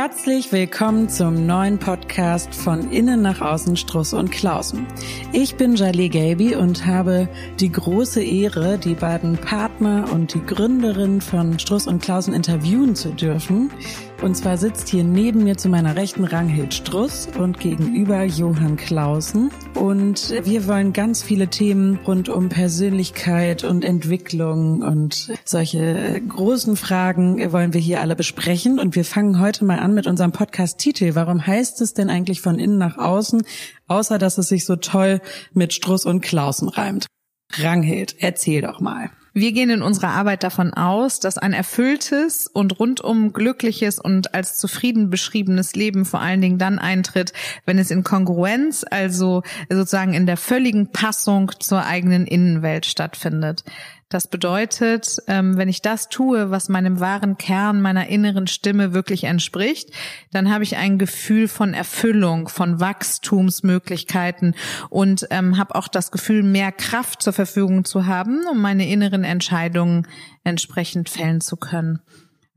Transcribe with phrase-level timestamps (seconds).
[0.00, 4.86] Herzlich willkommen zum neuen Podcast von Innen nach Außen Struss und Klausen.
[5.32, 7.28] Ich bin Jalé Gelbi und habe
[7.58, 13.10] die große Ehre, die beiden Partner und die Gründerin von Struss und Klausen interviewen zu
[13.10, 13.72] dürfen.
[14.20, 19.52] Und zwar sitzt hier neben mir zu meiner rechten Ranghild Struss und gegenüber Johann Klausen.
[19.74, 27.52] Und wir wollen ganz viele Themen rund um Persönlichkeit und Entwicklung und solche großen Fragen
[27.52, 28.80] wollen wir hier alle besprechen.
[28.80, 31.14] Und wir fangen heute mal an mit unserem Podcast-Titel.
[31.14, 33.42] Warum heißt es denn eigentlich von innen nach außen,
[33.86, 35.20] außer dass es sich so toll
[35.52, 37.06] mit Struss und Klausen reimt?
[37.52, 39.10] Ranghild, erzähl doch mal.
[39.40, 44.56] Wir gehen in unserer Arbeit davon aus, dass ein erfülltes und rundum glückliches und als
[44.56, 47.32] zufrieden beschriebenes Leben vor allen Dingen dann eintritt,
[47.64, 53.62] wenn es in Kongruenz, also sozusagen in der völligen Passung zur eigenen Innenwelt stattfindet.
[54.08, 59.24] Das bedeutet, ähm, wenn ich das tue, was meinem wahren Kern, meiner inneren Stimme wirklich
[59.24, 59.90] entspricht,
[60.30, 64.54] dann habe ich ein Gefühl von Erfüllung, von Wachstumsmöglichkeiten
[64.88, 69.24] und ähm, habe auch das Gefühl, mehr Kraft zur Verfügung zu haben, um meine inneren
[69.24, 70.08] Entscheidungen
[70.42, 72.00] entsprechend fällen zu können.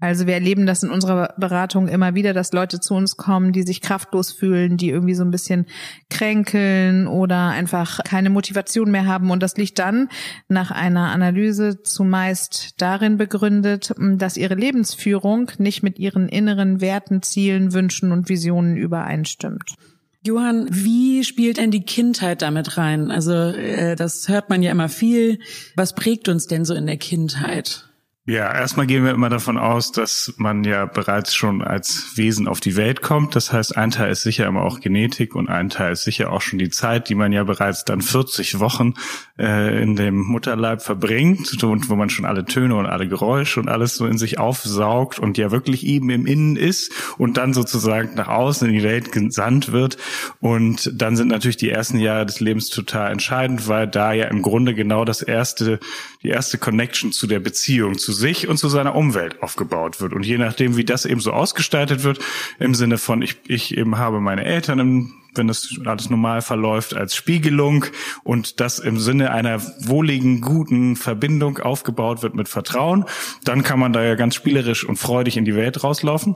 [0.01, 3.61] Also wir erleben das in unserer Beratung immer wieder, dass Leute zu uns kommen, die
[3.61, 5.67] sich kraftlos fühlen, die irgendwie so ein bisschen
[6.09, 9.29] kränkeln oder einfach keine Motivation mehr haben.
[9.29, 10.09] Und das liegt dann
[10.49, 17.71] nach einer Analyse zumeist darin begründet, dass ihre Lebensführung nicht mit ihren inneren Werten, Zielen,
[17.73, 19.75] Wünschen und Visionen übereinstimmt.
[20.23, 23.11] Johann, wie spielt denn die Kindheit damit rein?
[23.11, 25.39] Also äh, das hört man ja immer viel.
[25.75, 27.90] Was prägt uns denn so in der Kindheit?
[28.27, 32.59] Ja, erstmal gehen wir immer davon aus, dass man ja bereits schon als Wesen auf
[32.59, 33.35] die Welt kommt.
[33.35, 36.41] Das heißt, ein Teil ist sicher immer auch Genetik und ein Teil ist sicher auch
[36.41, 38.93] schon die Zeit, die man ja bereits dann 40 Wochen
[39.39, 43.69] äh, in dem Mutterleib verbringt und wo man schon alle Töne und alle Geräusche und
[43.69, 48.13] alles so in sich aufsaugt und ja wirklich eben im Innen ist und dann sozusagen
[48.13, 49.97] nach außen in die Welt gesandt wird.
[50.39, 54.43] Und dann sind natürlich die ersten Jahre des Lebens total entscheidend, weil da ja im
[54.43, 55.79] Grunde genau das erste,
[56.21, 60.13] die erste Connection zu der Beziehung, zu sich und zu seiner Umwelt aufgebaut wird.
[60.13, 62.19] Und je nachdem, wie das eben so ausgestaltet wird,
[62.59, 66.93] im Sinne von, ich, ich eben habe meine Eltern im wenn das alles normal verläuft,
[66.93, 67.85] als Spiegelung
[68.23, 73.05] und das im Sinne einer wohligen, guten Verbindung aufgebaut wird mit Vertrauen,
[73.43, 76.35] dann kann man da ja ganz spielerisch und freudig in die Welt rauslaufen.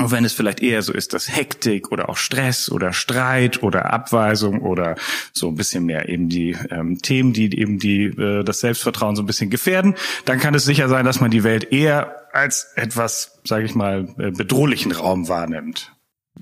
[0.00, 3.92] Und wenn es vielleicht eher so ist, dass Hektik oder auch Stress oder Streit oder
[3.92, 4.96] Abweisung oder
[5.32, 9.22] so ein bisschen mehr eben die ähm, Themen, die eben die äh, das Selbstvertrauen so
[9.22, 9.94] ein bisschen gefährden,
[10.24, 14.08] dann kann es sicher sein, dass man die Welt eher als etwas, sage ich mal,
[14.18, 15.92] äh, bedrohlichen Raum wahrnimmt.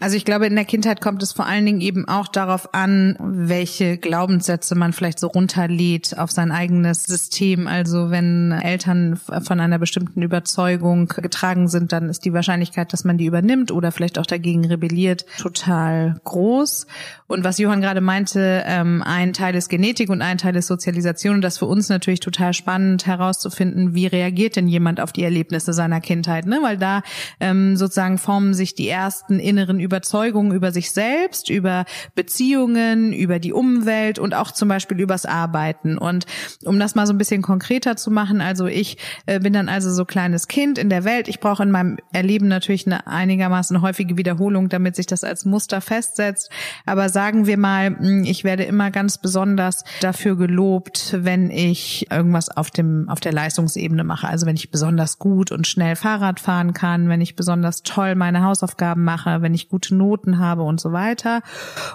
[0.01, 3.15] Also ich glaube, in der Kindheit kommt es vor allen Dingen eben auch darauf an,
[3.21, 7.67] welche Glaubenssätze man vielleicht so runterlädt auf sein eigenes System.
[7.67, 13.19] Also wenn Eltern von einer bestimmten Überzeugung getragen sind, dann ist die Wahrscheinlichkeit, dass man
[13.19, 16.87] die übernimmt oder vielleicht auch dagegen rebelliert, total groß.
[17.27, 21.37] Und was Johann gerade meinte, ähm, ein Teil ist Genetik und ein Teil ist Sozialisation.
[21.37, 25.75] Und das für uns natürlich total spannend herauszufinden, wie reagiert denn jemand auf die Erlebnisse
[25.75, 26.61] seiner Kindheit, ne?
[26.63, 27.03] Weil da
[27.41, 31.85] ähm, sozusagen formen sich die ersten inneren Überzeugungen über sich selbst, über
[32.15, 35.99] Beziehungen, über die Umwelt und auch zum Beispiel übers Arbeiten.
[35.99, 36.27] Und
[36.65, 39.91] um das mal so ein bisschen konkreter zu machen, also ich äh, bin dann also
[39.91, 41.29] so kleines Kind in der Welt.
[41.29, 45.81] Ich brauche in meinem Erleben natürlich eine einigermaßen häufige Wiederholung, damit sich das als Muster
[45.81, 46.51] festsetzt.
[46.87, 52.49] Aber sagen wir mal, hm, ich werde immer ganz besonders dafür gelobt, wenn ich irgendwas
[52.49, 54.29] auf dem, auf der Leistungsebene mache.
[54.29, 58.43] Also wenn ich besonders gut und schnell Fahrrad fahren kann, wenn ich besonders toll meine
[58.43, 61.41] Hausaufgaben mache, wenn ich gute Noten habe und so weiter.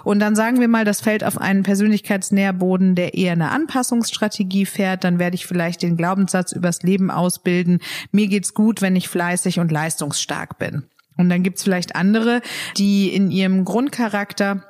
[0.04, 5.04] Und dann sagen wir mal, das fällt auf einen Persönlichkeitsnährboden, der eher eine Anpassungsstrategie fährt,
[5.04, 7.78] dann werde ich vielleicht den Glaubenssatz übers Leben ausbilden.
[8.10, 10.82] Mir geht's gut, wenn ich fleißig und leistungsstark bin.
[11.16, 12.42] Und dann gibt's vielleicht andere,
[12.76, 14.64] die in ihrem Grundcharakter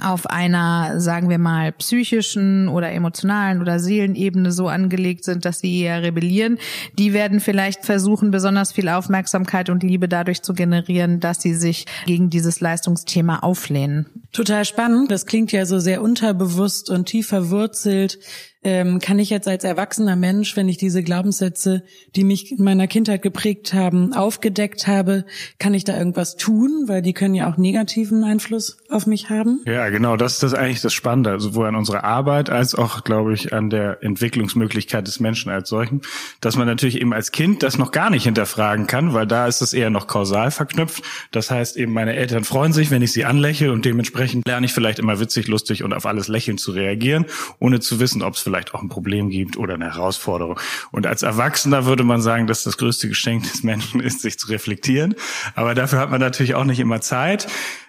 [0.00, 5.80] auf einer, sagen wir mal, psychischen oder emotionalen oder Seelenebene so angelegt sind, dass sie
[5.80, 6.58] eher rebellieren,
[6.98, 11.86] die werden vielleicht versuchen, besonders viel Aufmerksamkeit und Liebe dadurch zu generieren, dass sie sich
[12.06, 14.06] gegen dieses Leistungsthema auflehnen.
[14.32, 15.10] Total spannend.
[15.10, 18.18] Das klingt ja so sehr unterbewusst und tief verwurzelt
[18.62, 21.82] ähm, kann ich jetzt als erwachsener Mensch, wenn ich diese Glaubenssätze,
[22.16, 25.24] die mich in meiner Kindheit geprägt haben, aufgedeckt habe,
[25.58, 26.84] kann ich da irgendwas tun?
[26.86, 29.60] Weil die können ja auch negativen Einfluss auf mich haben.
[29.66, 33.34] Ja, genau, das ist das eigentlich das Spannende, sowohl an unserer Arbeit als auch, glaube
[33.34, 36.02] ich, an der Entwicklungsmöglichkeit des Menschen als solchen,
[36.40, 39.60] dass man natürlich eben als Kind das noch gar nicht hinterfragen kann, weil da ist
[39.60, 41.02] es eher noch kausal verknüpft.
[41.30, 44.66] Das heißt eben, meine Eltern freuen sich, wenn ich sie anlächle und dementsprechend sprechen, lerne
[44.66, 47.26] ich vielleicht immer witzig, lustig und auf alles lächelnd zu reagieren,
[47.58, 50.58] ohne zu wissen, ob es vielleicht auch ein Problem gibt oder eine Herausforderung.
[50.90, 54.48] Und als Erwachsener würde man sagen, dass das größte Geschenk des Menschen ist, sich zu
[54.48, 55.14] reflektieren.
[55.54, 57.46] Aber dafür hat man natürlich auch nicht immer Zeit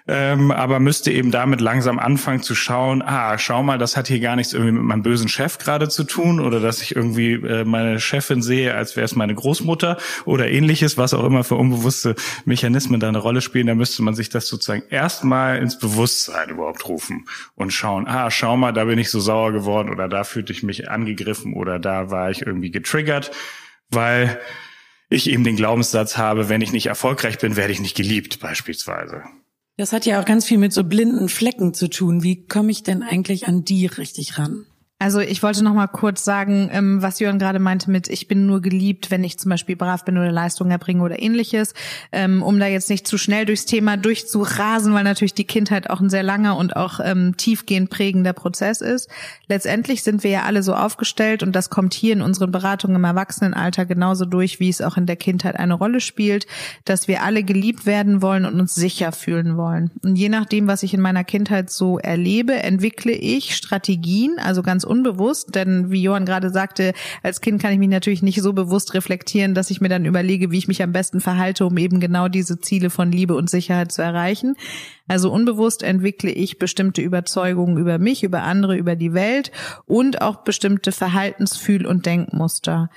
[0.08, 4.20] ähm, aber müsste eben damit langsam anfangen zu schauen, ah, schau mal, das hat hier
[4.20, 7.64] gar nichts irgendwie mit meinem bösen Chef gerade zu tun oder dass ich irgendwie äh,
[7.64, 12.16] meine Chefin sehe, als wäre es meine Großmutter oder ähnliches, was auch immer für unbewusste
[12.44, 16.88] Mechanismen da eine Rolle spielen, da müsste man sich das sozusagen erstmal ins Bewusstsein überhaupt
[16.88, 20.52] rufen und schauen, ah, schau mal, da bin ich so sauer geworden oder da fühlte
[20.52, 23.30] ich mich angegriffen oder da war ich irgendwie getriggert,
[23.90, 24.40] weil
[25.08, 29.22] ich eben den Glaubenssatz habe, wenn ich nicht erfolgreich bin, werde ich nicht geliebt beispielsweise.
[29.76, 32.22] Das hat ja auch ganz viel mit so blinden Flecken zu tun.
[32.22, 34.66] Wie komme ich denn eigentlich an die richtig ran?
[35.02, 38.46] Also ich wollte noch mal kurz sagen, ähm, was Jörn gerade meinte mit, ich bin
[38.46, 41.74] nur geliebt, wenn ich zum Beispiel brav bin oder Leistung erbringe oder ähnliches,
[42.12, 45.98] ähm, um da jetzt nicht zu schnell durchs Thema durchzurasen, weil natürlich die Kindheit auch
[45.98, 49.10] ein sehr langer und auch ähm, tiefgehend prägender Prozess ist.
[49.48, 53.04] Letztendlich sind wir ja alle so aufgestellt und das kommt hier in unseren Beratungen im
[53.04, 56.46] Erwachsenenalter genauso durch, wie es auch in der Kindheit eine Rolle spielt,
[56.84, 59.90] dass wir alle geliebt werden wollen und uns sicher fühlen wollen.
[60.04, 64.84] Und je nachdem, was ich in meiner Kindheit so erlebe, entwickle ich Strategien, also ganz
[64.92, 66.92] unbewusst, denn wie Johann gerade sagte,
[67.22, 70.50] als Kind kann ich mich natürlich nicht so bewusst reflektieren, dass ich mir dann überlege,
[70.50, 73.90] wie ich mich am besten verhalte, um eben genau diese Ziele von Liebe und Sicherheit
[73.90, 74.54] zu erreichen.
[75.08, 79.50] Also unbewusst entwickle ich bestimmte Überzeugungen über mich, über andere, über die Welt
[79.86, 82.90] und auch bestimmte Verhaltensfühl- und Denkmuster.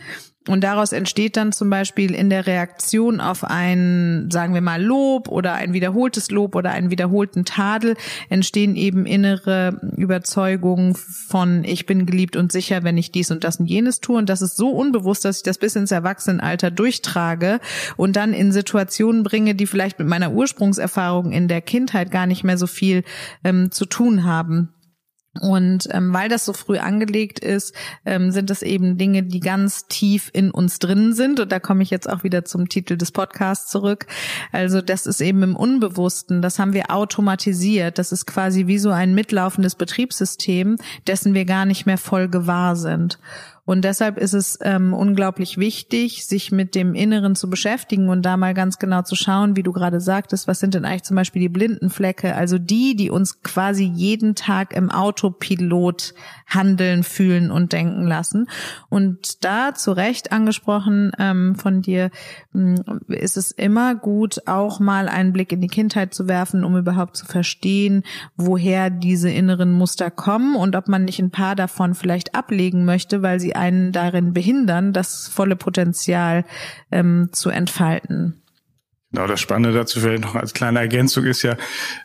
[0.48, 5.28] Und daraus entsteht dann zum Beispiel in der Reaktion auf ein, sagen wir mal, Lob
[5.28, 7.96] oder ein wiederholtes Lob oder einen wiederholten Tadel
[8.30, 13.60] entstehen eben innere Überzeugungen von, ich bin geliebt und sicher, wenn ich dies und das
[13.60, 14.18] und jenes tue.
[14.18, 17.60] Und das ist so unbewusst, dass ich das bis ins Erwachsenenalter durchtrage
[17.98, 22.44] und dann in Situationen bringe, die vielleicht mit meiner Ursprungserfahrung in der Kindheit gar nicht
[22.44, 23.04] mehr so viel
[23.44, 24.75] ähm, zu tun haben.
[25.42, 29.88] Und ähm, weil das so früh angelegt ist, ähm, sind das eben Dinge, die ganz
[29.88, 31.40] tief in uns drin sind.
[31.42, 34.08] Und da komme ich jetzt auch wieder zum Titel des Podcasts zurück.
[34.54, 37.98] Also das ist eben im Unbewussten, das haben wir automatisiert.
[37.98, 42.76] Das ist quasi wie so ein mitlaufendes Betriebssystem, dessen wir gar nicht mehr voll gewahr
[42.78, 43.20] sind.
[43.66, 48.38] Und deshalb ist es ähm, unglaublich wichtig, sich mit dem Inneren zu beschäftigen und da
[48.38, 51.42] mal ganz genau zu schauen, wie du gerade sagtest, was sind denn eigentlich zum Beispiel
[51.42, 56.14] die blinden Flecke, also die, die uns quasi jeden Tag im Autopilot
[56.46, 58.48] handeln, fühlen und denken lassen.
[58.90, 62.12] Und da zu Recht angesprochen ähm, von dir,
[62.54, 62.76] ähm,
[63.08, 67.18] ist es immer gut, auch mal einen Blick in die Kindheit zu werfen, um überhaupt
[67.18, 68.04] zu verstehen,
[68.36, 73.24] woher diese inneren Muster kommen und ob man nicht ein paar davon vielleicht ablegen möchte,
[73.24, 76.46] weil sie einen darin behindern, das volle Potenzial
[76.92, 78.42] ähm, zu entfalten.
[79.16, 81.56] Genau, das Spannende dazu vielleicht noch als kleine Ergänzung ist ja,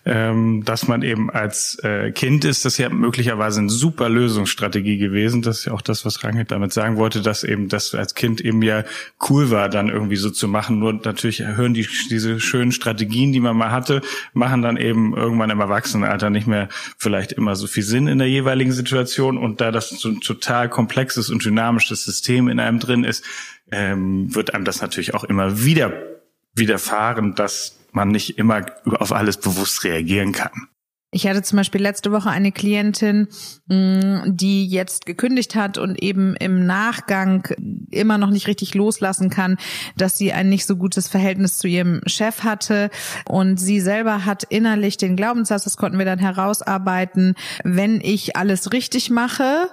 [0.05, 5.43] ähm, dass man eben als äh, Kind ist, das ja möglicherweise eine super Lösungsstrategie gewesen.
[5.43, 8.41] Das ist ja auch das, was Rangit damit sagen wollte, dass eben das als Kind
[8.41, 8.85] eben ja
[9.29, 10.79] cool war, dann irgendwie so zu machen.
[10.79, 14.03] Nur natürlich hören die diese schönen Strategien, die man mal hatte,
[14.33, 18.29] machen dann eben irgendwann im Erwachsenenalter nicht mehr vielleicht immer so viel Sinn in der
[18.29, 19.37] jeweiligen Situation.
[19.37, 23.25] Und da das so ein total komplexes und dynamisches System in einem drin ist,
[23.73, 26.20] ähm, wird einem das natürlich auch immer wieder
[26.61, 30.69] widerfahren, dass man nicht immer auf alles bewusst reagieren kann.
[31.13, 33.27] Ich hatte zum Beispiel letzte Woche eine Klientin,
[33.67, 37.49] mm, die jetzt gekündigt hat und eben im Nachgang
[37.91, 39.57] immer noch nicht richtig loslassen kann,
[39.97, 42.91] dass sie ein nicht so gutes Verhältnis zu ihrem Chef hatte.
[43.27, 48.73] Und sie selber hat innerlich den Glaubenssatz, das konnten wir dann herausarbeiten, wenn ich alles
[48.73, 49.69] richtig mache,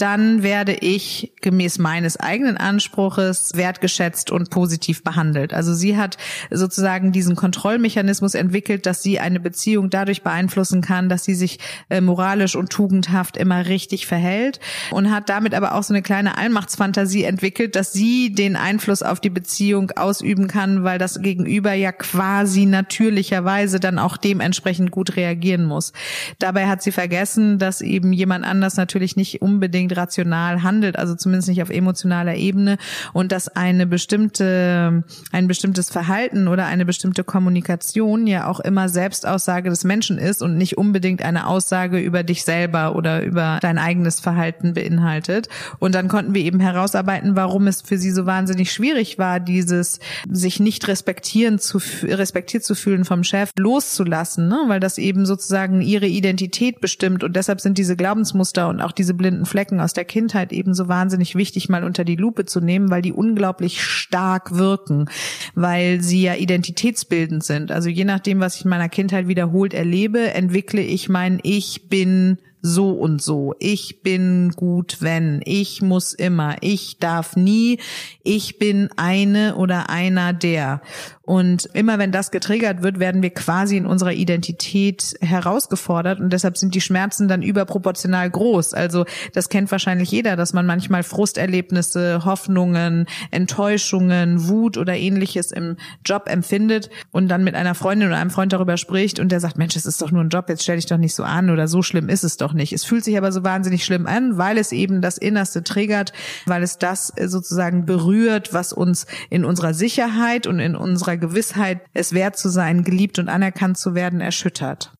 [0.00, 5.52] dann werde ich gemäß meines eigenen Anspruches wertgeschätzt und positiv behandelt.
[5.52, 6.16] Also sie hat
[6.50, 12.00] sozusagen diesen Kontrollmechanismus entwickelt, dass sie eine Beziehung dadurch beeinflussen kann, dass sie sich äh,
[12.00, 17.24] moralisch und tugendhaft immer richtig verhält und hat damit aber auch so eine kleine Allmachtsfantasie
[17.24, 22.66] entwickelt, dass sie den Einfluss auf die Beziehung ausüben kann, weil das Gegenüber ja quasi
[22.66, 25.92] natürlicherweise dann auch dementsprechend gut reagieren muss.
[26.38, 31.14] Dabei hat sie vergessen, dass eben jemand anders natürlich nicht unbedingt unbedingt rational handelt, also
[31.14, 32.78] zumindest nicht auf emotionaler Ebene
[33.12, 39.70] und dass eine bestimmte, ein bestimmtes Verhalten oder eine bestimmte Kommunikation ja auch immer Selbstaussage
[39.70, 44.20] des Menschen ist und nicht unbedingt eine Aussage über dich selber oder über dein eigenes
[44.20, 45.48] Verhalten beinhaltet.
[45.78, 50.00] Und dann konnten wir eben herausarbeiten, warum es für sie so wahnsinnig schwierig war, dieses
[50.30, 54.64] sich nicht respektieren zu, respektiert zu fühlen vom Chef loszulassen, ne?
[54.66, 59.14] weil das eben sozusagen ihre Identität bestimmt und deshalb sind diese Glaubensmuster und auch diese
[59.14, 62.60] blinden Flecken Folgen aus der Kindheit eben so wahnsinnig wichtig, mal unter die Lupe zu
[62.60, 65.08] nehmen, weil die unglaublich stark wirken,
[65.54, 67.72] weil sie ja identitätsbildend sind.
[67.72, 72.38] Also je nachdem, was ich in meiner Kindheit wiederholt erlebe, entwickle ich mein Ich bin
[72.62, 73.54] so und so.
[73.58, 75.40] Ich bin gut, wenn.
[75.44, 76.56] Ich muss immer.
[76.60, 77.78] Ich darf nie.
[78.22, 80.82] Ich bin eine oder einer der.
[81.22, 86.58] Und immer wenn das getriggert wird, werden wir quasi in unserer Identität herausgefordert und deshalb
[86.58, 88.74] sind die Schmerzen dann überproportional groß.
[88.74, 95.76] Also das kennt wahrscheinlich jeder, dass man manchmal Frusterlebnisse, Hoffnungen, Enttäuschungen, Wut oder ähnliches im
[96.04, 99.56] Job empfindet und dann mit einer Freundin oder einem Freund darüber spricht und der sagt,
[99.56, 101.68] Mensch, es ist doch nur ein Job, jetzt stell dich doch nicht so an oder
[101.68, 102.72] so schlimm ist es doch nicht.
[102.72, 106.12] Es fühlt sich aber so wahnsinnig schlimm an, weil es eben das Innerste triggert,
[106.46, 112.12] weil es das sozusagen berührt, was uns in unserer Sicherheit und in unserer Gewissheit, es
[112.12, 114.92] wert zu sein, geliebt und anerkannt zu werden, erschüttert.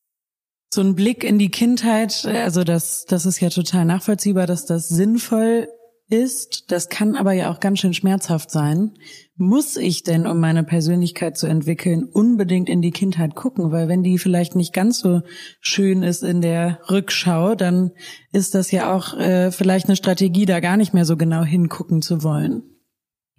[0.73, 4.87] So ein Blick in die Kindheit, also das, das ist ja total nachvollziehbar, dass das
[4.87, 5.67] sinnvoll
[6.11, 6.71] ist.
[6.71, 8.93] Das kann aber ja auch ganz schön schmerzhaft sein.
[9.41, 13.71] Muss ich denn, um meine Persönlichkeit zu entwickeln, unbedingt in die Kindheit gucken?
[13.71, 15.23] Weil wenn die vielleicht nicht ganz so
[15.59, 17.89] schön ist in der Rückschau, dann
[18.31, 22.03] ist das ja auch äh, vielleicht eine Strategie, da gar nicht mehr so genau hingucken
[22.03, 22.70] zu wollen.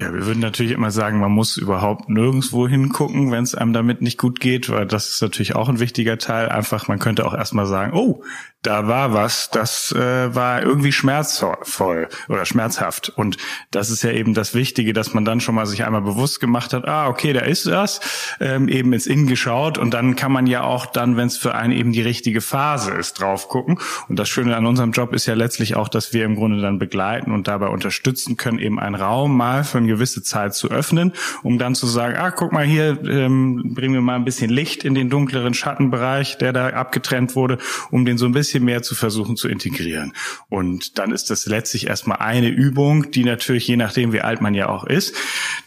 [0.02, 4.02] Ja, wir würden natürlich immer sagen, man muss überhaupt nirgendwo hingucken, wenn es einem damit
[4.02, 6.48] nicht gut geht, weil das ist natürlich auch ein wichtiger Teil.
[6.48, 8.24] Einfach, man könnte auch erstmal sagen, oh,
[8.62, 13.08] da war was, das äh, war irgendwie schmerzvoll oder schmerzhaft.
[13.10, 13.36] Und
[13.72, 16.72] das ist ja eben das Wichtige, dass man dann schon mal sich einmal bewusst gemacht
[16.72, 18.00] hat, ah, okay, da ist das,
[18.40, 21.56] ähm, eben ins Innen geschaut und dann kann man ja auch dann, wenn es für
[21.56, 23.78] einen eben die richtige Phase ist, drauf gucken.
[24.08, 26.78] Und das Schöne an unserem Job ist ja letztlich auch, dass wir im Grunde dann
[26.78, 31.12] begleiten und dabei unterstützen können, eben einen Raum mal für eine gewisse Zeit zu öffnen,
[31.42, 34.84] um dann zu sagen, ah, guck mal hier, ähm, bringen wir mal ein bisschen Licht
[34.84, 37.58] in den dunkleren Schattenbereich, der da abgetrennt wurde,
[37.90, 40.12] um den so ein bisschen mehr zu versuchen zu integrieren.
[40.48, 44.54] Und dann ist das letztlich erstmal eine Übung, die natürlich, je nachdem wie alt man
[44.54, 45.14] ja auch ist,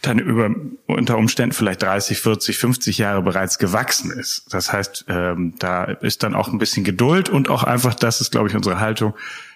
[0.01, 0.49] dann über
[0.87, 4.45] unter Umständen vielleicht 30, 40, 50 Jahre bereits gewachsen ist.
[4.51, 8.31] Das heißt, ähm, da ist dann auch ein bisschen Geduld und auch einfach, das ist,
[8.31, 9.13] glaube ich, unsere Haltung,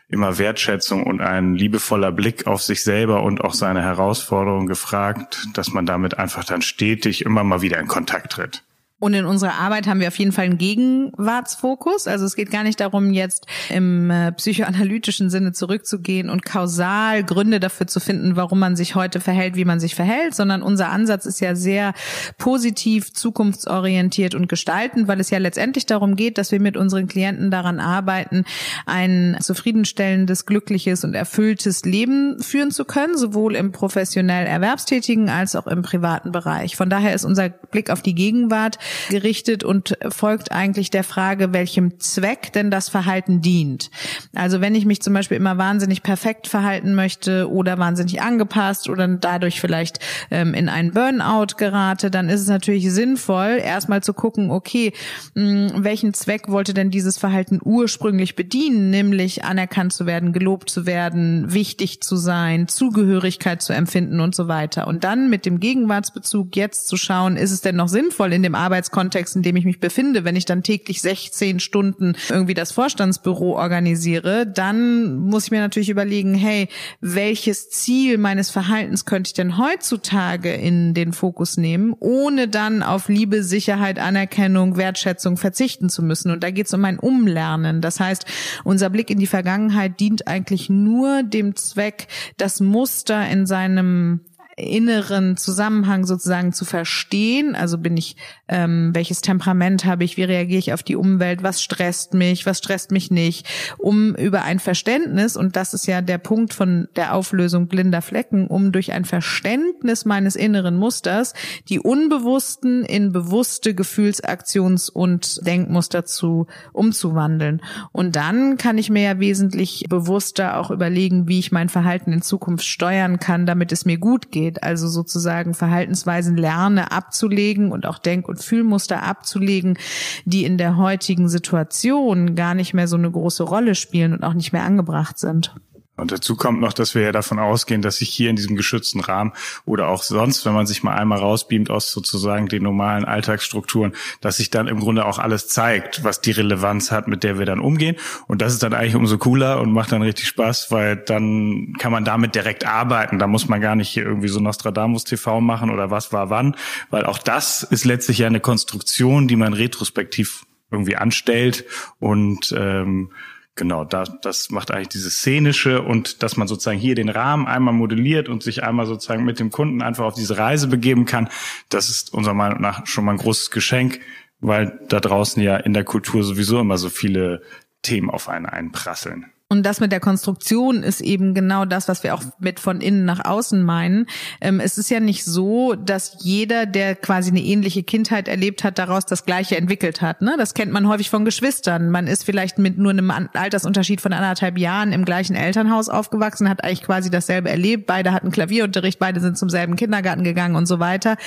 [0.09, 5.71] immer Wertschätzung und ein liebevoller Blick auf sich selber und auch seine Herausforderungen gefragt, dass
[5.71, 8.63] man damit einfach dann stetig immer mal wieder in Kontakt tritt.
[8.99, 12.07] Und in unserer Arbeit haben wir auf jeden Fall einen Gegenwartsfokus.
[12.07, 17.61] Also es geht gar nicht darum, jetzt im äh, psychoanalytischen Sinne zurückzugehen und kausal Gründe
[17.61, 21.25] dafür zu finden, warum man sich heute verhält, wie man sich verhält, sondern unser Ansatz
[21.25, 21.93] ist ja sehr
[22.37, 27.51] positiv, zukunftsorientiert und gestaltend, weil es ja letztendlich darum geht, dass wir mit unseren Klienten
[27.51, 28.43] daran arbeiten,
[28.85, 35.67] ein zufriedenstellendes, glückliches und erfülltes Leben führen zu können, sowohl im professionell Erwerbstätigen als auch
[35.67, 36.75] im privaten Bereich.
[36.75, 38.77] Von daher ist unser Blick auf die Gegenwart
[39.09, 43.89] gerichtet und folgt eigentlich der Frage, welchem Zweck denn das Verhalten dient.
[44.33, 49.07] Also wenn ich mich zum Beispiel immer wahnsinnig perfekt verhalten möchte oder wahnsinnig angepasst oder
[49.07, 49.99] dadurch vielleicht
[50.31, 54.93] ähm, in einen Burnout gerate, dann ist es natürlich sinnvoll, erstmal zu gucken, okay,
[55.35, 60.85] mh, welchen Zweck wollte denn dieses Verhalten ursprünglich bedienen, nämlich anerkannt zu werden, gelobt zu
[60.85, 64.87] werden, wichtig zu sein, Zugehörigkeit zu empfinden und so weiter.
[64.87, 68.55] Und dann mit dem Gegenwartsbezug jetzt zu schauen, ist es denn noch sinnvoll in dem
[68.55, 72.71] Arbeits Arbeitskontext, in dem ich mich befinde, wenn ich dann täglich 16 Stunden irgendwie das
[72.71, 76.69] Vorstandsbüro organisiere, dann muss ich mir natürlich überlegen, hey,
[77.01, 83.09] welches Ziel meines Verhaltens könnte ich denn heutzutage in den Fokus nehmen, ohne dann auf
[83.09, 86.31] Liebe, Sicherheit, Anerkennung, Wertschätzung verzichten zu müssen.
[86.31, 87.81] Und da geht es um ein Umlernen.
[87.81, 88.25] Das heißt,
[88.63, 92.07] unser Blick in die Vergangenheit dient eigentlich nur dem Zweck,
[92.37, 94.21] das Muster in seinem
[94.59, 97.55] inneren Zusammenhang sozusagen zu verstehen.
[97.55, 98.15] Also bin ich,
[98.47, 102.57] ähm, welches Temperament habe ich, wie reagiere ich auf die Umwelt, was stresst mich, was
[102.59, 103.47] stresst mich nicht,
[103.77, 108.47] um über ein Verständnis, und das ist ja der Punkt von der Auflösung blinder Flecken,
[108.47, 111.33] um durch ein Verständnis meines inneren Musters
[111.67, 117.61] die unbewussten in bewusste Gefühlsaktions- und Denkmuster zu umzuwandeln.
[117.91, 122.21] Und dann kann ich mir ja wesentlich bewusster auch überlegen, wie ich mein Verhalten in
[122.21, 127.85] Zukunft steuern kann, damit es mir gut geht geht, also sozusagen Verhaltensweisen lerne abzulegen und
[127.85, 129.77] auch Denk- und Fühlmuster abzulegen,
[130.25, 134.33] die in der heutigen Situation gar nicht mehr so eine große Rolle spielen und auch
[134.33, 135.53] nicht mehr angebracht sind.
[135.99, 138.99] Und dazu kommt noch, dass wir ja davon ausgehen, dass sich hier in diesem geschützten
[138.99, 139.33] Rahmen
[139.65, 144.37] oder auch sonst, wenn man sich mal einmal rausbeamt aus sozusagen den normalen Alltagsstrukturen, dass
[144.37, 147.59] sich dann im Grunde auch alles zeigt, was die Relevanz hat, mit der wir dann
[147.59, 147.95] umgehen.
[148.27, 151.91] Und das ist dann eigentlich umso cooler und macht dann richtig Spaß, weil dann kann
[151.91, 153.19] man damit direkt arbeiten.
[153.19, 156.55] Da muss man gar nicht hier irgendwie so Nostradamus TV machen oder was war wann,
[156.89, 161.65] weil auch das ist letztlich ja eine Konstruktion, die man retrospektiv irgendwie anstellt
[161.99, 163.11] und ähm,
[163.59, 167.75] genau, da, das macht eigentlich dieses Szenische und dass man sozusagen hier den Rahmen einmal
[167.75, 171.29] modelliert und sich einmal sozusagen mit dem Kunden einfach auf diese Reise begeben kann,
[171.69, 173.99] das ist unserer Meinung nach schon mal ein großes Geschenk,
[174.39, 177.43] weil da draußen ja in der Kultur sowieso immer so viele
[177.83, 179.25] Themen auf einen einprasseln.
[179.51, 183.03] Und das mit der Konstruktion ist eben genau das, was wir auch mit von innen
[183.03, 184.05] nach außen meinen.
[184.41, 188.77] Ähm, es ist ja nicht so, dass jeder, der quasi eine ähnliche Kindheit erlebt hat,
[188.77, 190.21] daraus das Gleiche entwickelt hat.
[190.21, 190.35] Ne?
[190.37, 191.89] Das kennt man häufig von Geschwistern.
[191.89, 196.63] Man ist vielleicht mit nur einem Altersunterschied von anderthalb Jahren im gleichen Elternhaus aufgewachsen, hat
[196.63, 197.87] eigentlich quasi dasselbe erlebt.
[197.87, 201.17] Beide hatten Klavierunterricht, beide sind zum selben Kindergarten gegangen und so weiter.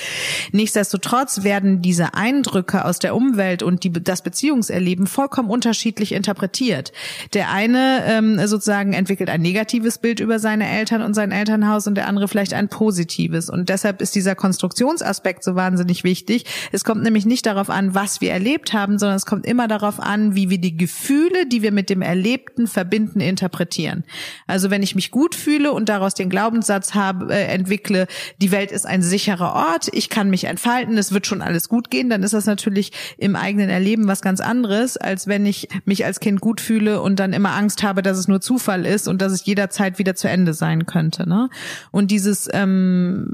[0.53, 6.93] Nichtsdestotrotz werden diese Eindrücke aus der Umwelt und die, das Beziehungserleben vollkommen unterschiedlich interpretiert.
[7.33, 11.95] Der eine ähm, sozusagen entwickelt ein negatives Bild über seine Eltern und sein Elternhaus und
[11.95, 13.49] der andere vielleicht ein positives.
[13.49, 16.45] Und deshalb ist dieser Konstruktionsaspekt so wahnsinnig wichtig.
[16.71, 19.99] Es kommt nämlich nicht darauf an, was wir erlebt haben, sondern es kommt immer darauf
[19.99, 24.03] an, wie wir die Gefühle, die wir mit dem Erlebten verbinden, interpretieren.
[24.47, 28.07] Also wenn ich mich gut fühle und daraus den Glaubenssatz habe, äh, entwickle,
[28.41, 31.89] die Welt ist ein sicherer Ort, ich kann mich entfalten, es wird schon alles gut
[31.89, 36.05] gehen, dann ist das natürlich im eigenen Erleben was ganz anderes, als wenn ich mich
[36.05, 39.21] als Kind gut fühle und dann immer Angst habe, dass es nur Zufall ist und
[39.21, 41.27] dass es jederzeit wieder zu Ende sein könnte.
[41.27, 41.49] Ne?
[41.91, 43.27] Und dieses, ähm,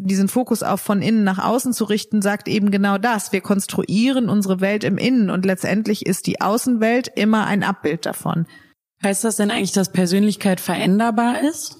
[0.00, 3.32] diesen Fokus auf von innen nach außen zu richten, sagt eben genau das.
[3.32, 8.46] Wir konstruieren unsere Welt im Innen und letztendlich ist die Außenwelt immer ein Abbild davon.
[9.02, 11.76] Heißt das denn eigentlich, dass Persönlichkeit veränderbar ist?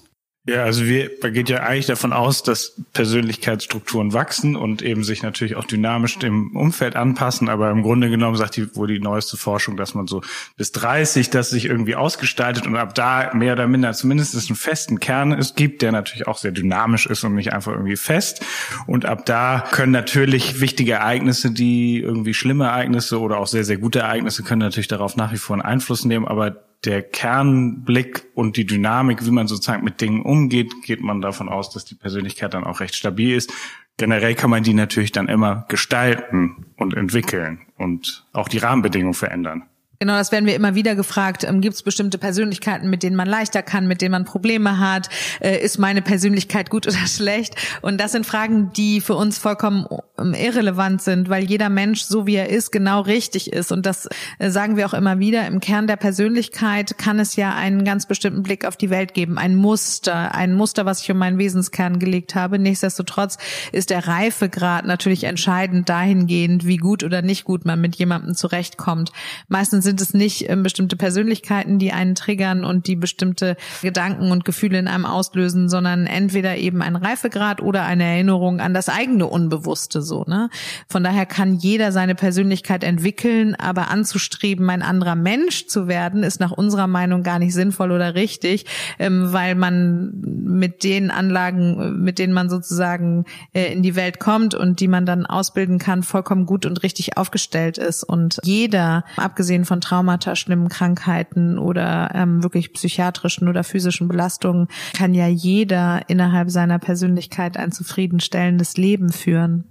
[0.47, 5.21] Ja, also wir, man geht ja eigentlich davon aus, dass Persönlichkeitsstrukturen wachsen und eben sich
[5.21, 7.47] natürlich auch dynamisch dem Umfeld anpassen.
[7.47, 10.21] Aber im Grunde genommen sagt die wohl die neueste Forschung, dass man so
[10.57, 14.99] bis 30 das sich irgendwie ausgestaltet und ab da mehr oder minder zumindest einen festen
[14.99, 18.43] Kern es gibt, der natürlich auch sehr dynamisch ist und nicht einfach irgendwie fest.
[18.87, 23.77] Und ab da können natürlich wichtige Ereignisse, die irgendwie schlimme Ereignisse oder auch sehr, sehr
[23.77, 26.27] gute Ereignisse können natürlich darauf nach wie vor einen Einfluss nehmen.
[26.27, 31.47] Aber der Kernblick und die Dynamik, wie man sozusagen mit Dingen umgeht, geht man davon
[31.47, 33.53] aus, dass die Persönlichkeit dann auch recht stabil ist.
[33.97, 39.63] Generell kann man die natürlich dann immer gestalten und entwickeln und auch die Rahmenbedingungen verändern.
[40.01, 41.43] Genau, das werden wir immer wieder gefragt.
[41.43, 45.09] Ähm, Gibt es bestimmte Persönlichkeiten, mit denen man leichter kann, mit denen man Probleme hat?
[45.41, 47.53] Äh, ist meine Persönlichkeit gut oder schlecht?
[47.83, 49.85] Und das sind Fragen, die für uns vollkommen
[50.17, 53.71] ähm, irrelevant sind, weil jeder Mensch, so wie er ist, genau richtig ist.
[53.71, 54.09] Und das
[54.39, 55.45] äh, sagen wir auch immer wieder.
[55.45, 59.37] Im Kern der Persönlichkeit kann es ja einen ganz bestimmten Blick auf die Welt geben.
[59.37, 62.57] Ein Muster, ein Muster, was ich um meinen Wesenskern gelegt habe.
[62.57, 63.37] Nichtsdestotrotz
[63.71, 69.11] ist der Reifegrad natürlich entscheidend dahingehend, wie gut oder nicht gut man mit jemandem zurechtkommt.
[69.47, 74.45] Meistens sind es nicht äh, bestimmte Persönlichkeiten, die einen triggern und die bestimmte Gedanken und
[74.45, 79.27] Gefühle in einem auslösen, sondern entweder eben ein Reifegrad oder eine Erinnerung an das eigene
[79.27, 80.49] Unbewusste so, ne?
[80.87, 86.39] Von daher kann jeder seine Persönlichkeit entwickeln, aber anzustreben, ein anderer Mensch zu werden, ist
[86.39, 92.17] nach unserer Meinung gar nicht sinnvoll oder richtig, ähm, weil man mit den Anlagen, mit
[92.17, 96.45] denen man sozusagen äh, in die Welt kommt und die man dann ausbilden kann, vollkommen
[96.45, 102.73] gut und richtig aufgestellt ist und jeder, abgesehen von Traumata, schlimmen Krankheiten oder ähm, wirklich
[102.73, 109.65] psychiatrischen oder physischen Belastungen, kann ja jeder innerhalb seiner Persönlichkeit ein zufriedenstellendes Leben führen.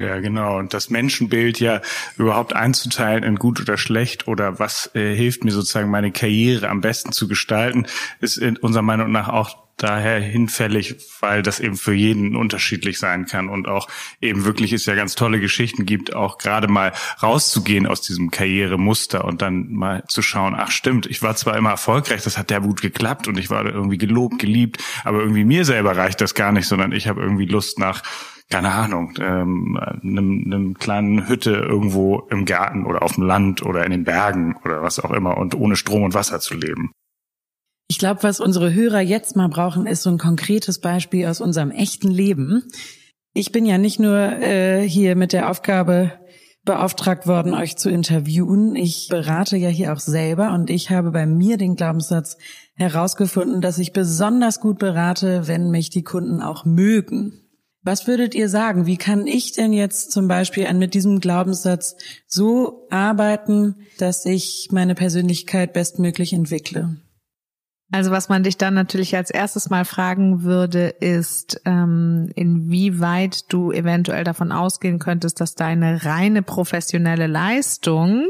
[0.00, 0.58] Ja, genau.
[0.58, 1.80] Und das Menschenbild ja
[2.16, 6.80] überhaupt einzuteilen in gut oder schlecht oder was äh, hilft mir sozusagen meine Karriere am
[6.80, 7.86] besten zu gestalten,
[8.20, 13.26] ist in unserer Meinung nach auch daher hinfällig, weil das eben für jeden unterschiedlich sein
[13.26, 13.88] kann und auch
[14.20, 19.24] eben wirklich es ja ganz tolle Geschichten gibt, auch gerade mal rauszugehen aus diesem Karrieremuster
[19.24, 22.58] und dann mal zu schauen, ach stimmt, ich war zwar immer erfolgreich, das hat ja
[22.58, 26.52] gut geklappt und ich war irgendwie gelobt, geliebt, aber irgendwie mir selber reicht das gar
[26.52, 28.02] nicht, sondern ich habe irgendwie Lust nach
[28.50, 33.84] keine Ahnung, ähm, einem, einem kleinen Hütte irgendwo im Garten oder auf dem Land oder
[33.84, 36.92] in den Bergen oder was auch immer und ohne Strom und Wasser zu leben.
[37.90, 41.70] Ich glaube, was unsere Hörer jetzt mal brauchen, ist so ein konkretes Beispiel aus unserem
[41.70, 42.64] echten Leben.
[43.32, 46.12] Ich bin ja nicht nur äh, hier mit der Aufgabe
[46.66, 48.76] beauftragt worden, euch zu interviewen.
[48.76, 52.36] Ich berate ja hier auch selber und ich habe bei mir den Glaubenssatz
[52.74, 57.40] herausgefunden, dass ich besonders gut berate, wenn mich die Kunden auch mögen.
[57.82, 58.84] Was würdet ihr sagen?
[58.84, 61.96] Wie kann ich denn jetzt zum Beispiel mit diesem Glaubenssatz
[62.26, 66.98] so arbeiten, dass ich meine Persönlichkeit bestmöglich entwickle?
[67.90, 73.72] Also was man dich dann natürlich als erstes mal fragen würde, ist, ähm, inwieweit du
[73.72, 78.28] eventuell davon ausgehen könntest, dass deine reine professionelle Leistung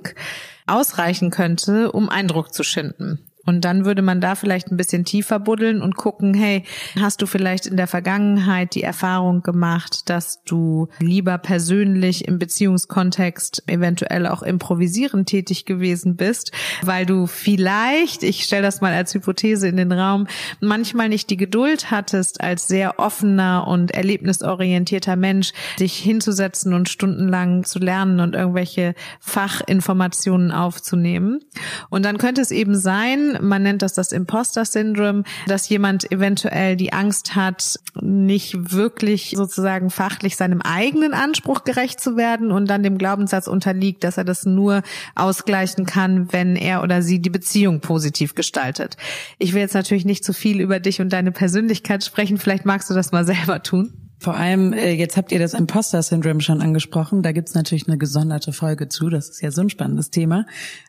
[0.66, 3.27] ausreichen könnte, um Eindruck zu schinden.
[3.48, 6.64] Und dann würde man da vielleicht ein bisschen tiefer buddeln und gucken, hey,
[7.00, 13.62] hast du vielleicht in der Vergangenheit die Erfahrung gemacht, dass du lieber persönlich im Beziehungskontext
[13.66, 19.66] eventuell auch improvisierend tätig gewesen bist, weil du vielleicht, ich stelle das mal als Hypothese
[19.66, 20.26] in den Raum,
[20.60, 27.64] manchmal nicht die Geduld hattest, als sehr offener und erlebnisorientierter Mensch, dich hinzusetzen und stundenlang
[27.64, 31.40] zu lernen und irgendwelche Fachinformationen aufzunehmen.
[31.88, 36.92] Und dann könnte es eben sein, man nennt das das Imposter-Syndrom, dass jemand eventuell die
[36.92, 42.98] Angst hat, nicht wirklich sozusagen fachlich seinem eigenen Anspruch gerecht zu werden und dann dem
[42.98, 44.82] Glaubenssatz unterliegt, dass er das nur
[45.14, 48.96] ausgleichen kann, wenn er oder sie die Beziehung positiv gestaltet.
[49.38, 52.38] Ich will jetzt natürlich nicht zu viel über dich und deine Persönlichkeit sprechen.
[52.38, 54.07] Vielleicht magst du das mal selber tun.
[54.20, 57.22] Vor allem, äh, jetzt habt ihr das Imposter-Syndrom schon angesprochen.
[57.22, 59.10] Da gibt's natürlich eine gesonderte Folge zu.
[59.10, 60.44] Das ist ja so ein spannendes Thema.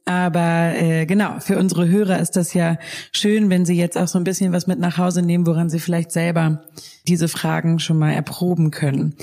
[0.06, 2.78] Aber äh, genau, für unsere Hörer ist das ja
[3.12, 5.80] schön, wenn sie jetzt auch so ein bisschen was mit nach Hause nehmen, woran sie
[5.80, 6.64] vielleicht selber
[7.08, 9.16] diese Fragen schon mal erproben können.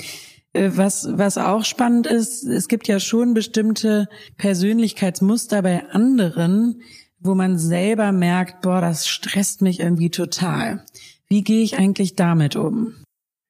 [0.53, 6.81] Äh, was, was auch spannend ist, es gibt ja schon bestimmte Persönlichkeitsmuster bei anderen,
[7.19, 10.85] wo man selber merkt, boah, das stresst mich irgendwie total.
[11.27, 12.93] Wie gehe ich eigentlich damit um?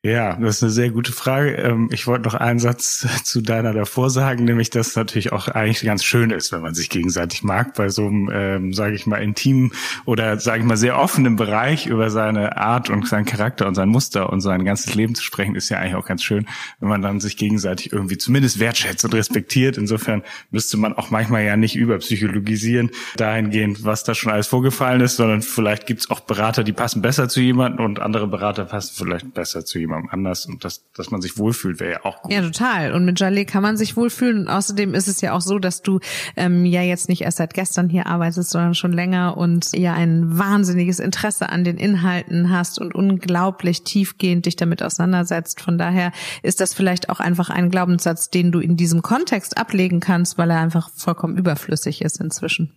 [0.04, 1.54] Ja, das ist eine sehr gute Frage.
[1.56, 5.84] Ähm, ich wollte noch einen Satz zu deiner davor sagen, nämlich, dass natürlich auch eigentlich
[5.84, 7.74] ganz schön ist, wenn man sich gegenseitig mag.
[7.74, 9.72] Bei so einem, ähm, sage ich mal, intimen
[10.06, 13.90] oder sage ich mal sehr offenen Bereich über seine Art und seinen Charakter und sein
[13.90, 16.46] Muster und sein ganzes Leben zu sprechen, ist ja eigentlich auch ganz schön,
[16.80, 19.80] wenn man dann sich gegenseitig irgendwie zumindest wertschätzt und respektiert.
[19.80, 25.16] Insofern müsste man auch manchmal ja nicht überpsychologisieren dahingehend, was da schon alles vorgefallen ist,
[25.16, 28.94] sondern vielleicht gibt es auch Berater, die passen besser zu jemandem und andere Berater passen
[28.96, 32.22] vielleicht besser zu jemandem jemandem anders und dass, dass man sich wohlfühlt, wäre ja auch
[32.22, 32.32] gut.
[32.32, 32.94] Ja, total.
[32.94, 34.42] Und mit Jaleh kann man sich wohlfühlen.
[34.42, 36.00] Und außerdem ist es ja auch so, dass du
[36.36, 40.38] ähm, ja jetzt nicht erst seit gestern hier arbeitest, sondern schon länger und ja ein
[40.38, 45.62] wahnsinniges Interesse an den Inhalten hast und unglaublich tiefgehend dich damit auseinandersetzt.
[45.62, 46.12] Von daher
[46.44, 50.50] ist das vielleicht auch einfach ein Glaubenssatz, den du in diesem Kontext ablegen kannst, weil
[50.52, 52.74] er einfach vollkommen überflüssig ist inzwischen.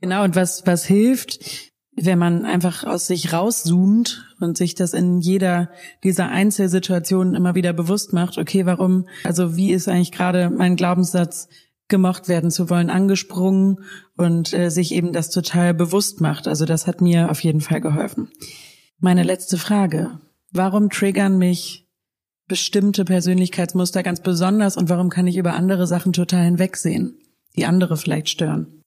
[0.00, 5.20] Genau, und was, was hilft, wenn man einfach aus sich rauszoomt und sich das in
[5.20, 5.70] jeder
[6.02, 11.48] dieser Einzelsituationen immer wieder bewusst macht, okay, warum, also wie ist eigentlich gerade mein Glaubenssatz,
[11.88, 13.80] gemocht werden zu wollen, angesprungen
[14.16, 16.48] und äh, sich eben das total bewusst macht.
[16.48, 18.30] Also das hat mir auf jeden Fall geholfen.
[18.98, 20.18] Meine letzte Frage.
[20.50, 21.86] Warum triggern mich
[22.48, 27.18] bestimmte Persönlichkeitsmuster ganz besonders und warum kann ich über andere Sachen total hinwegsehen,
[27.56, 28.83] die andere vielleicht stören?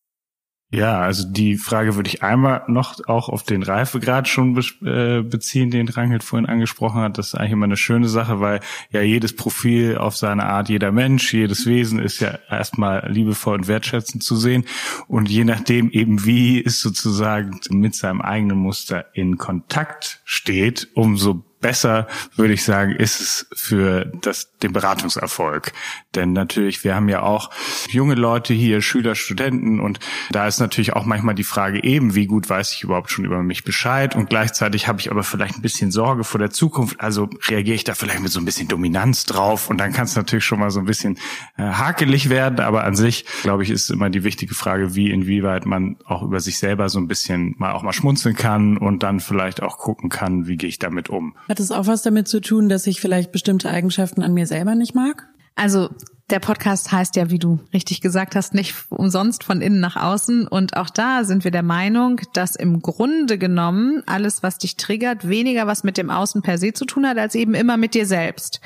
[0.70, 5.72] Ja, also die Frage würde ich einmal noch auch auf den Reifegrad schon äh, beziehen,
[5.72, 7.18] den Rangelt vorhin angesprochen hat.
[7.18, 8.60] Das ist eigentlich immer eine schöne Sache, weil
[8.92, 13.70] ja jedes Profil auf seine Art, jeder Mensch, jedes Wesen ist ja erstmal liebevoll und
[13.70, 14.66] wertschätzend zu sehen.
[15.08, 21.46] Und je nachdem eben wie es sozusagen mit seinem eigenen Muster in Kontakt steht, umso
[21.60, 25.74] besser, würde ich sagen, ist es für das, den Beratungserfolg.
[26.16, 27.50] Denn natürlich, wir haben ja auch
[27.90, 29.80] junge Leute hier, Schüler, Studenten.
[29.80, 30.00] Und
[30.32, 33.42] da ist natürlich auch manchmal die Frage eben, wie gut weiß ich überhaupt schon über
[33.44, 34.16] mich Bescheid?
[34.16, 37.84] Und gleichzeitig habe ich aber vielleicht ein bisschen Sorge vor der Zukunft, also reagiere ich
[37.84, 39.70] da vielleicht mit so ein bisschen Dominanz drauf?
[39.70, 41.18] Und dann kann es natürlich schon mal so ein bisschen
[41.58, 45.66] äh, hakelig werden, aber an sich, glaube ich, ist immer die wichtige Frage, wie inwieweit
[45.66, 49.20] man auch über sich selber so ein bisschen mal auch mal schmunzeln kann und dann
[49.20, 51.36] vielleicht auch gucken kann, wie gehe ich damit um.
[51.48, 54.76] Hat es auch was damit zu tun, dass ich vielleicht bestimmte Eigenschaften an mir selber
[54.76, 55.28] nicht mag?
[55.56, 55.90] Also
[56.30, 60.46] der Podcast heißt ja, wie du richtig gesagt hast, nicht umsonst von innen nach außen.
[60.46, 65.30] Und auch da sind wir der Meinung, dass im Grunde genommen alles, was dich triggert,
[65.30, 68.06] weniger was mit dem Außen per se zu tun hat, als eben immer mit dir
[68.06, 68.60] selbst.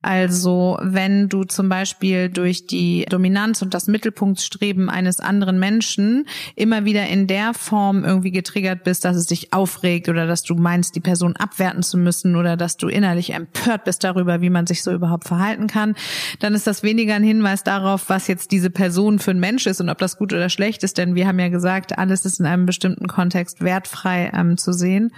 [0.00, 6.84] Also wenn du zum Beispiel durch die Dominanz und das Mittelpunktstreben eines anderen Menschen immer
[6.84, 10.94] wieder in der Form irgendwie getriggert bist, dass es dich aufregt oder dass du meinst,
[10.94, 14.84] die Person abwerten zu müssen oder dass du innerlich empört bist darüber, wie man sich
[14.84, 15.96] so überhaupt verhalten kann,
[16.38, 19.80] dann ist das weniger ein Hinweis darauf, was jetzt diese Person für ein Mensch ist
[19.80, 22.46] und ob das gut oder schlecht ist, denn wir haben ja gesagt, alles ist in
[22.46, 25.10] einem bestimmten Kontext wertfrei ähm, zu sehen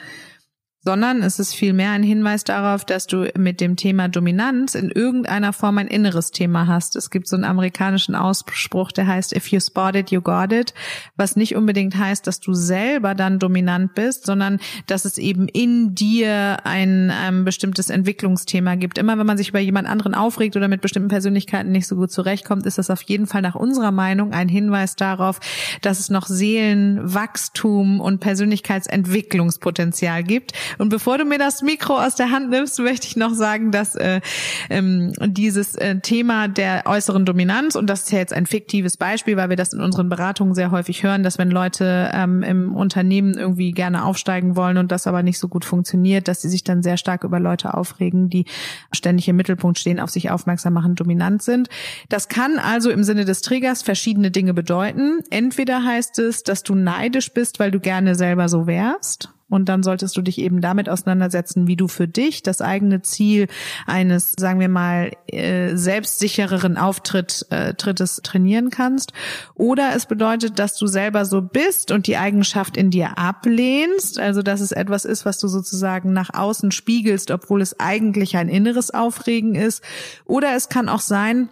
[0.83, 5.53] sondern es ist vielmehr ein Hinweis darauf, dass du mit dem Thema Dominanz in irgendeiner
[5.53, 6.97] Form ein inneres Thema hast.
[6.97, 10.73] Es gibt so einen amerikanischen Ausspruch, der heißt, if you spot it, you got it,
[11.17, 15.95] was nicht unbedingt heißt, dass du selber dann dominant bist, sondern dass es eben in
[15.95, 18.97] dir ein, ein ähm, bestimmtes Entwicklungsthema gibt.
[18.99, 22.11] Immer wenn man sich über jemand anderen aufregt oder mit bestimmten Persönlichkeiten nicht so gut
[22.11, 25.41] zurechtkommt, ist das auf jeden Fall nach unserer Meinung ein Hinweis darauf,
[25.83, 32.31] dass es noch Seelenwachstum und Persönlichkeitsentwicklungspotenzial gibt Und bevor du mir das Mikro aus der
[32.31, 34.21] Hand nimmst, möchte ich noch sagen, dass äh,
[34.69, 39.37] ähm, dieses äh, Thema der äußeren Dominanz, und das ist ja jetzt ein fiktives Beispiel,
[39.37, 43.35] weil wir das in unseren Beratungen sehr häufig hören, dass wenn Leute ähm, im Unternehmen
[43.35, 46.83] irgendwie gerne aufsteigen wollen und das aber nicht so gut funktioniert, dass sie sich dann
[46.83, 48.45] sehr stark über Leute aufregen, die
[48.93, 51.69] ständig im Mittelpunkt stehen, auf sich aufmerksam machen, dominant sind.
[52.09, 55.21] Das kann also im Sinne des Triggers verschiedene Dinge bedeuten.
[55.31, 59.83] Entweder heißt es, dass du neidisch bist, weil du gerne selber so wärst und dann
[59.83, 63.49] solltest du dich eben damit auseinandersetzen, wie du für dich das eigene Ziel
[63.87, 69.13] eines, sagen wir mal, äh, selbstsichereren Auftritt, äh, Trittes trainieren kannst.
[69.55, 74.19] Oder es bedeutet, dass du selber so bist und die Eigenschaft in dir ablehnst.
[74.19, 78.49] Also, dass es etwas ist, was du sozusagen nach außen spiegelst, obwohl es eigentlich ein
[78.49, 79.83] inneres Aufregen ist.
[80.25, 81.49] Oder es kann auch sein,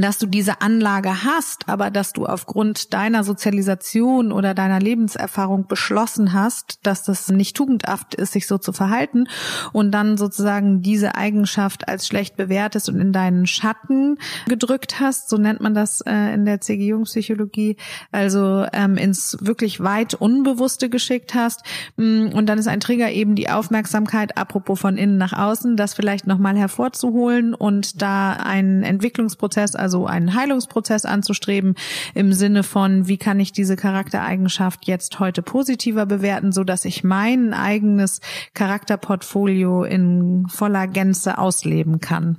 [0.00, 6.32] dass du diese Anlage hast, aber dass du aufgrund deiner Sozialisation oder deiner Lebenserfahrung beschlossen
[6.32, 9.28] hast, dass das nicht tugendhaft ist, sich so zu verhalten
[9.72, 14.16] und dann sozusagen diese Eigenschaft als schlecht bewertest und in deinen Schatten
[14.48, 17.76] gedrückt hast, so nennt man das äh, in der CG-Jungpsychologie,
[18.10, 21.60] also ähm, ins wirklich weit Unbewusste geschickt hast.
[21.96, 25.92] Mm, und dann ist ein Trigger eben die Aufmerksamkeit, apropos von innen nach außen, das
[25.92, 31.74] vielleicht nochmal hervorzuholen und da einen Entwicklungsprozess also einen Heilungsprozess anzustreben
[32.14, 37.04] im Sinne von, wie kann ich diese Charaktereigenschaft jetzt heute positiver bewerten, so dass ich
[37.04, 38.20] mein eigenes
[38.54, 42.38] Charakterportfolio in voller Gänze ausleben kann.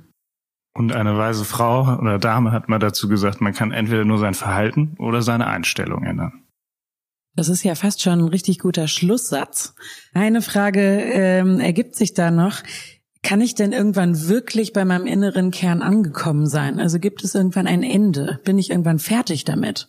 [0.76, 4.34] Und eine weise Frau oder Dame hat mal dazu gesagt, man kann entweder nur sein
[4.34, 6.44] Verhalten oder seine Einstellung ändern.
[7.36, 9.74] Das ist ja fast schon ein richtig guter Schlusssatz.
[10.14, 12.62] Eine Frage ähm, ergibt sich da noch.
[13.24, 16.78] Kann ich denn irgendwann wirklich bei meinem inneren Kern angekommen sein?
[16.78, 18.38] Also gibt es irgendwann ein Ende?
[18.44, 19.88] Bin ich irgendwann fertig damit?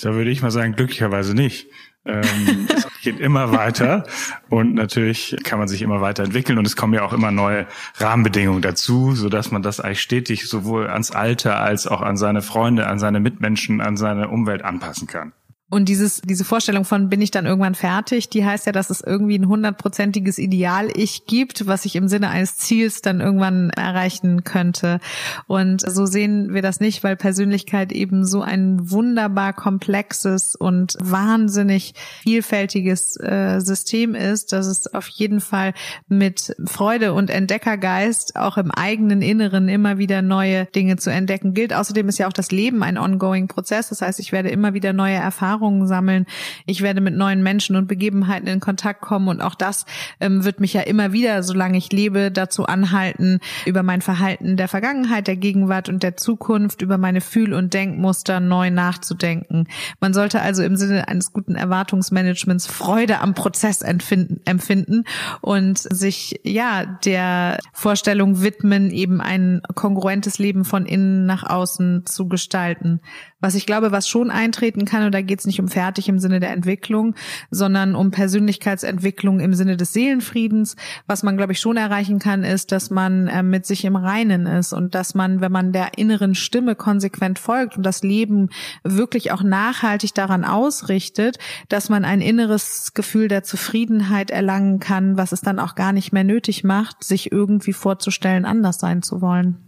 [0.00, 1.66] Da würde ich mal sagen, glücklicherweise nicht.
[2.04, 2.22] ähm,
[2.76, 4.04] es geht immer weiter
[4.50, 8.62] und natürlich kann man sich immer weiterentwickeln und es kommen ja auch immer neue Rahmenbedingungen
[8.62, 12.86] dazu, so dass man das eigentlich stetig sowohl ans Alter als auch an seine Freunde,
[12.86, 15.32] an seine Mitmenschen, an seine Umwelt anpassen kann.
[15.68, 19.00] Und dieses, diese Vorstellung von bin ich dann irgendwann fertig, die heißt ja, dass es
[19.00, 25.00] irgendwie ein hundertprozentiges Ideal-Ich gibt, was ich im Sinne eines Ziels dann irgendwann erreichen könnte.
[25.48, 31.94] Und so sehen wir das nicht, weil Persönlichkeit eben so ein wunderbar komplexes und wahnsinnig
[32.22, 35.74] vielfältiges äh, System ist, dass es auf jeden Fall
[36.06, 41.72] mit Freude und Entdeckergeist auch im eigenen Inneren immer wieder neue Dinge zu entdecken gilt.
[41.74, 43.88] Außerdem ist ja auch das Leben ein ongoing Prozess.
[43.88, 46.26] Das heißt, ich werde immer wieder neue Erfahrungen Erfahrungen sammeln.
[46.66, 49.86] Ich werde mit neuen Menschen und Begebenheiten in Kontakt kommen und auch das
[50.20, 54.68] ähm, wird mich ja immer wieder, solange ich lebe, dazu anhalten, über mein Verhalten der
[54.68, 59.66] Vergangenheit, der Gegenwart und der Zukunft, über meine Fühl- und Denkmuster neu nachzudenken.
[60.00, 65.04] Man sollte also im Sinne eines guten Erwartungsmanagements Freude am Prozess empfinden
[65.40, 72.28] und sich ja der Vorstellung widmen, eben ein kongruentes Leben von innen nach außen zu
[72.28, 73.00] gestalten.
[73.38, 76.18] Was ich glaube, was schon eintreten kann, und da geht es nicht um fertig im
[76.18, 77.14] Sinne der Entwicklung,
[77.50, 80.74] sondern um Persönlichkeitsentwicklung im Sinne des Seelenfriedens.
[81.06, 84.46] Was man, glaube ich, schon erreichen kann, ist, dass man äh, mit sich im Reinen
[84.46, 88.48] ist und dass man, wenn man der inneren Stimme konsequent folgt und das Leben
[88.84, 95.32] wirklich auch nachhaltig daran ausrichtet, dass man ein inneres Gefühl der Zufriedenheit erlangen kann, was
[95.32, 99.65] es dann auch gar nicht mehr nötig macht, sich irgendwie vorzustellen, anders sein zu wollen.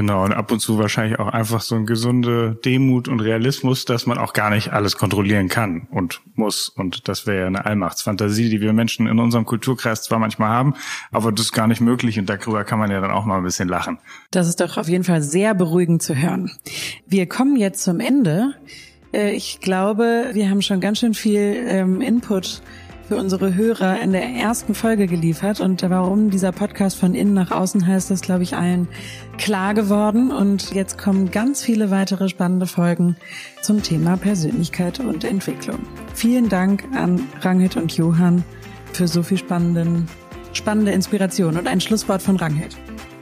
[0.00, 4.06] Genau, und ab und zu wahrscheinlich auch einfach so ein gesunde Demut und Realismus, dass
[4.06, 6.70] man auch gar nicht alles kontrollieren kann und muss.
[6.70, 10.74] Und das wäre ja eine Allmachtsfantasie, die wir Menschen in unserem Kulturkreis zwar manchmal haben,
[11.12, 13.42] aber das ist gar nicht möglich und darüber kann man ja dann auch mal ein
[13.42, 13.98] bisschen lachen.
[14.30, 16.50] Das ist doch auf jeden Fall sehr beruhigend zu hören.
[17.06, 18.54] Wir kommen jetzt zum Ende.
[19.12, 22.62] Äh, ich glaube, wir haben schon ganz schön viel ähm, Input
[23.10, 25.58] für unsere Hörer in der ersten Folge geliefert.
[25.58, 28.86] Und warum dieser Podcast von innen nach außen heißt, das glaube ich allen
[29.36, 30.30] klar geworden.
[30.30, 33.16] Und jetzt kommen ganz viele weitere spannende Folgen
[33.62, 35.80] zum Thema Persönlichkeit und Entwicklung.
[36.14, 38.44] Vielen Dank an Rangit und Johann
[38.92, 40.06] für so viel spannenden,
[40.52, 42.76] spannende Inspiration und ein Schlusswort von Rangit.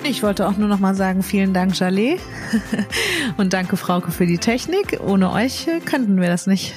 [0.05, 2.19] Ich wollte auch nur noch mal sagen, vielen Dank, Jalé.
[3.37, 5.01] Und danke, Frauke, für die Technik.
[5.05, 6.75] Ohne euch könnten wir das nicht.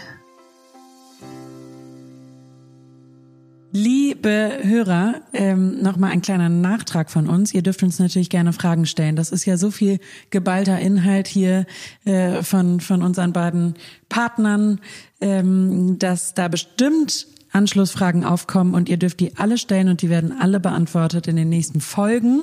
[3.74, 7.54] Liebe Hörer, ähm, nochmal ein kleiner Nachtrag von uns.
[7.54, 9.16] Ihr dürft uns natürlich gerne Fragen stellen.
[9.16, 11.66] Das ist ja so viel geballter Inhalt hier
[12.04, 13.76] äh, von, von unseren beiden
[14.10, 14.82] Partnern,
[15.22, 20.34] ähm, dass da bestimmt Anschlussfragen aufkommen und ihr dürft die alle stellen und die werden
[20.38, 22.42] alle beantwortet in den nächsten Folgen.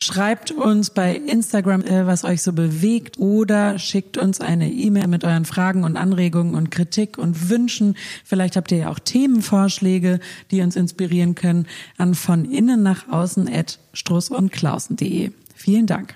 [0.00, 5.24] Schreibt uns bei Instagram, äh, was euch so bewegt oder schickt uns eine E-Mail mit
[5.24, 7.96] euren Fragen und Anregungen und Kritik und Wünschen.
[8.24, 10.20] Vielleicht habt ihr ja auch Themenvorschläge,
[10.52, 15.32] die uns inspirieren können an von innen nach außen at struss und klausen.de.
[15.56, 16.14] Vielen Dank.